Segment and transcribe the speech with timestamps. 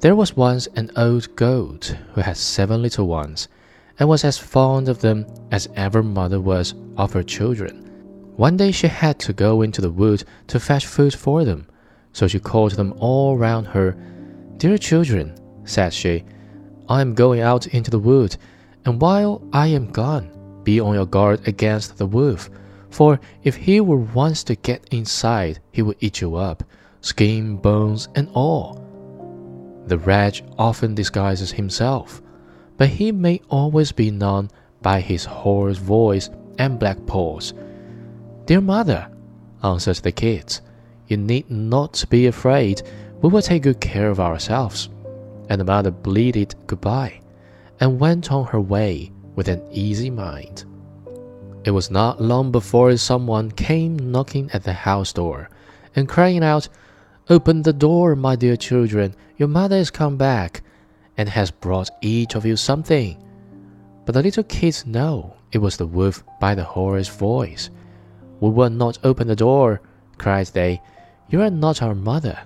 [0.00, 3.48] There was once an old goat who had seven little ones,
[3.98, 7.84] and was as fond of them as ever mother was of her children.
[8.36, 11.66] One day she had to go into the wood to fetch food for them,
[12.14, 13.94] so she called them all round her.
[14.56, 16.24] Dear children, said she,
[16.88, 18.38] I am going out into the wood,
[18.86, 20.30] and while I am gone,
[20.64, 22.48] be on your guard against the wolf,
[22.88, 26.64] for if he were once to get inside, he would eat you up,
[27.02, 28.79] skin, bones, and all.
[29.86, 32.22] The wretch often disguises himself,
[32.76, 34.50] but he may always be known
[34.82, 37.54] by his hoarse voice and black paws.
[38.46, 39.10] Dear mother,
[39.62, 40.62] answered the kids,
[41.08, 42.82] you need not be afraid.
[43.20, 44.88] We will take good care of ourselves.
[45.48, 47.20] And the mother bleated goodbye
[47.80, 50.64] and went on her way with an easy mind.
[51.64, 55.50] It was not long before someone came knocking at the house door
[55.96, 56.68] and crying out,
[57.30, 59.14] Open the door, my dear children.
[59.36, 60.64] Your mother has come back
[61.16, 63.22] and has brought each of you something.
[64.04, 67.70] But the little kids know it was the wolf by the hoarse voice.
[68.40, 69.80] We will not open the door,
[70.18, 70.82] cried they.
[71.28, 72.36] You are not our mother.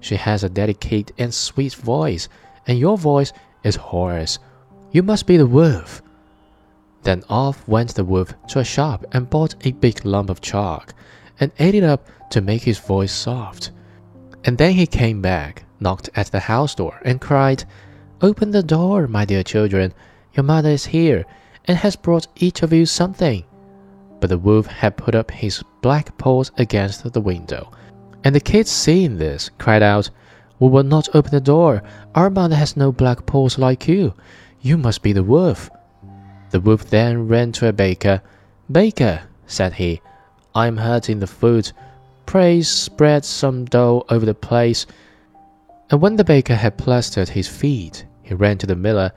[0.00, 2.28] She has a delicate and sweet voice,
[2.66, 4.40] and your voice is hoarse.
[4.90, 6.02] You must be the wolf.
[7.04, 10.94] Then off went the wolf to a shop and bought a big lump of chalk,
[11.38, 13.70] and ate it up to make his voice soft.
[14.44, 17.64] And then he came back, knocked at the house door, and cried,
[18.20, 19.94] Open the door, my dear children.
[20.34, 21.24] Your mother is here,
[21.66, 23.44] and has brought each of you something.
[24.20, 27.70] But the wolf had put up his black paws against the window,
[28.24, 30.10] and the kids, seeing this, cried out,
[30.58, 31.82] We will not open the door.
[32.14, 34.14] Our mother has no black paws like you.
[34.60, 35.70] You must be the wolf.
[36.50, 38.22] The wolf then ran to a baker.
[38.70, 40.00] Baker, said he,
[40.54, 41.72] I am hurting the foot
[42.32, 44.86] Pray spread some dough over the place.
[45.90, 49.12] And when the baker had plastered his feet, he ran to the miller.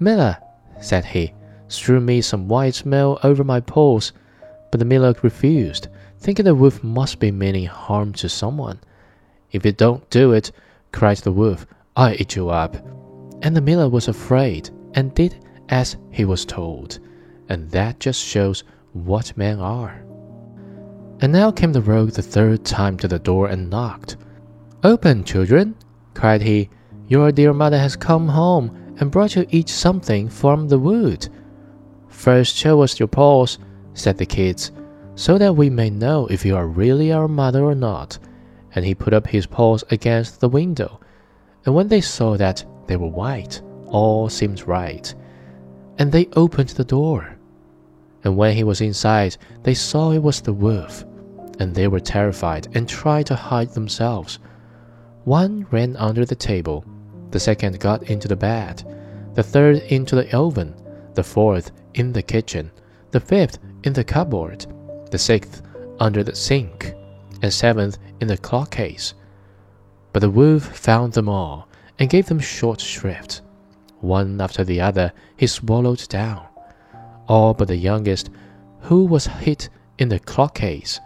[0.00, 0.36] Miller,
[0.80, 1.32] said he,
[1.68, 4.10] strew me some white meal over my paws.
[4.72, 5.86] But the miller refused,
[6.18, 8.80] thinking the wolf must be meaning harm to someone.
[9.52, 10.50] If you don't do it,
[10.90, 12.74] cried the wolf, I'll eat you up.
[13.42, 15.38] And the miller was afraid and did
[15.68, 16.98] as he was told.
[17.48, 20.02] And that just shows what men are.
[21.20, 24.16] And now came the rogue the third time to the door and knocked.
[24.84, 25.74] Open, children,
[26.14, 26.68] cried he.
[27.08, 31.28] Your dear mother has come home and brought you each something from the wood.
[32.08, 33.58] First show us your paws,
[33.94, 34.72] said the kids,
[35.14, 38.18] so that we may know if you are really our mother or not.
[38.74, 41.00] And he put up his paws against the window.
[41.64, 45.14] And when they saw that they were white, all seemed right.
[45.98, 47.35] And they opened the door
[48.26, 51.04] and when he was inside, they saw it was the wolf,
[51.60, 54.40] and they were terrified and tried to hide themselves.
[55.22, 56.84] One ran under the table,
[57.30, 58.82] the second got into the bed,
[59.34, 60.74] the third into the oven,
[61.14, 62.72] the fourth in the kitchen,
[63.12, 64.66] the fifth in the cupboard,
[65.12, 65.62] the sixth
[66.00, 66.94] under the sink,
[67.42, 69.14] and seventh in the clock case.
[70.12, 71.68] But the wolf found them all
[72.00, 73.42] and gave them short shrift.
[74.00, 76.42] One after the other he swallowed down
[77.28, 78.30] all but the youngest,
[78.80, 81.00] who was hit in the clock case.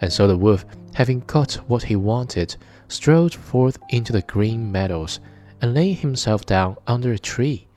[0.00, 2.56] And so the wolf, having got what he wanted,
[2.88, 5.20] strode forth into the green meadows,
[5.60, 7.68] and laying himself down under a tree,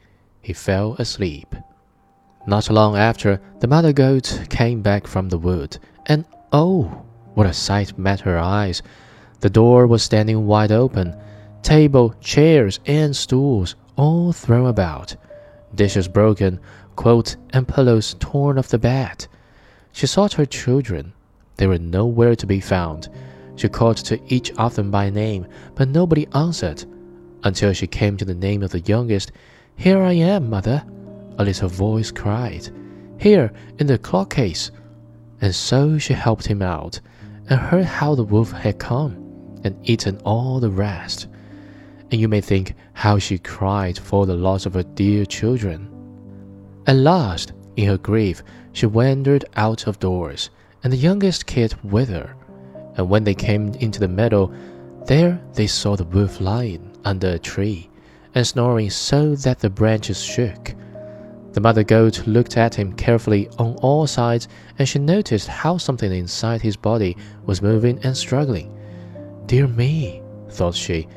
[0.41, 1.55] he fell asleep.
[2.47, 6.83] Not long after, the mother goat came back from the wood, and oh,
[7.33, 8.81] what a sight met her eyes!
[9.39, 11.15] The door was standing wide open,
[11.61, 15.15] table, chairs, and stools all thrown about,
[15.73, 16.59] dishes broken,
[16.95, 19.27] quilts and pillows torn off the bed.
[19.91, 21.13] She sought her children.
[21.57, 23.09] They were nowhere to be found.
[23.55, 26.83] She called to each of them by name, but nobody answered,
[27.43, 29.31] until she came to the name of the youngest.
[29.77, 30.83] Here I am, mother,
[31.37, 32.69] a little voice cried.
[33.17, 34.71] Here, in the clock case.
[35.41, 36.99] And so she helped him out,
[37.49, 39.13] and heard how the wolf had come,
[39.63, 41.27] and eaten all the rest.
[42.11, 45.94] And you may think how she cried for the loss of her dear children.
[46.87, 50.51] At last, in her grief, she wandered out of doors,
[50.83, 52.35] and the youngest kid with her.
[52.95, 54.53] And when they came into the meadow,
[55.07, 57.89] there they saw the wolf lying under a tree,
[58.35, 60.75] and snoring so that the branches shook.
[61.53, 64.47] The mother goat looked at him carefully on all sides,
[64.77, 68.77] and she noticed how something inside his body was moving and struggling.
[69.47, 71.07] Dear me, thought she,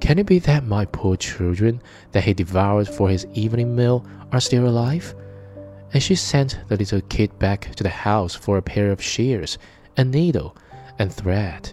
[0.00, 1.82] can it be that my poor children
[2.12, 5.14] that he devoured for his evening meal are still alive?
[5.92, 9.58] And she sent the little kid back to the house for a pair of shears,
[9.96, 10.56] a needle,
[10.98, 11.72] and thread.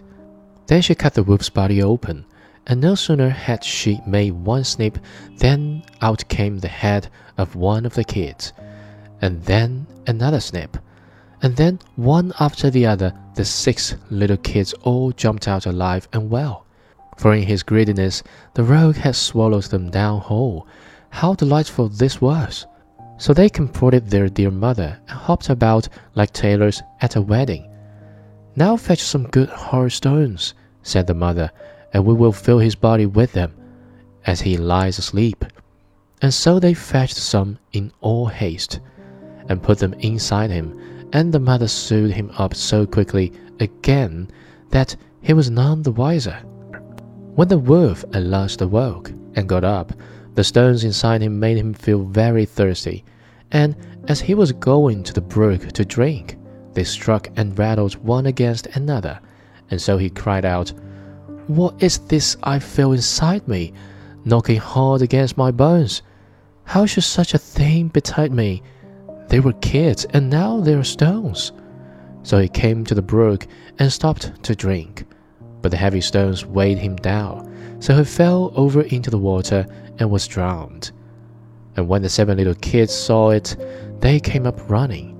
[0.66, 2.24] Then she cut the wolf's body open
[2.66, 4.98] and no sooner had she made one snip
[5.38, 8.52] than out came the head of one of the kids,
[9.20, 10.78] and then another snip,
[11.42, 16.30] and then one after the other the six little kids all jumped out alive and
[16.30, 16.63] well.
[17.16, 18.22] For in his greediness
[18.54, 20.66] the rogue had swallowed them down whole.
[21.10, 22.66] How delightful this was!
[23.18, 27.70] So they comforted their dear mother and hopped about like tailors at a wedding.
[28.56, 31.50] Now fetch some good hard stones, said the mother,
[31.92, 33.54] and we will fill his body with them,
[34.26, 35.44] as he lies asleep.
[36.22, 38.80] And so they fetched some in all haste,
[39.48, 40.78] and put them inside him,
[41.12, 44.28] and the mother sewed him up so quickly again
[44.70, 46.42] that he was none the wiser.
[47.34, 49.92] When the wolf at last awoke and got up,
[50.36, 53.04] the stones inside him made him feel very thirsty,
[53.50, 53.74] and
[54.06, 56.38] as he was going to the brook to drink,
[56.74, 59.18] they struck and rattled one against another,
[59.68, 60.72] and so he cried out,
[61.48, 63.72] What is this I feel inside me,
[64.24, 66.02] knocking hard against my bones?
[66.62, 68.62] How should such a thing betide me?
[69.28, 71.50] They were kids, and now they are stones.
[72.22, 73.48] So he came to the brook
[73.80, 75.04] and stopped to drink,
[75.64, 77.50] but the heavy stones weighed him down,
[77.80, 79.66] so he fell over into the water
[79.98, 80.92] and was drowned.
[81.74, 83.56] And when the seven little kids saw it,
[84.00, 85.18] they came up running.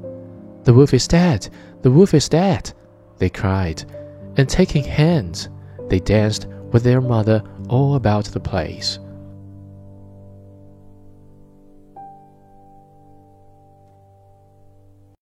[0.64, 1.49] The wolf is dead!
[1.81, 2.75] The wolf is dead!
[3.17, 3.87] they cried,
[4.37, 5.49] and taking hands,
[5.88, 8.99] they danced with their mother all about the place.